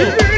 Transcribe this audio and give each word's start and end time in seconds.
Whoa. 0.00 0.29